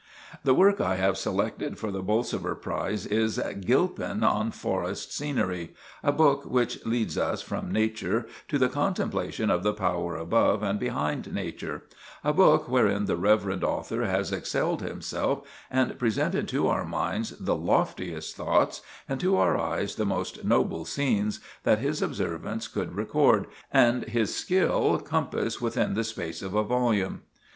[0.43, 6.43] "The work I have selected for the 'Bolsover' prize is Gilpin on Forest Scenery—a book
[6.43, 11.83] which leads us from Nature to the contemplation of the Power above and behind Nature;
[12.23, 17.55] a book wherein the reverend author has excelled himself and presented to our minds the
[17.55, 23.45] loftiest thoughts, and to our eyes the most noble scenes, that his observance could record,
[23.71, 27.21] and his skill compass within the space of a volume.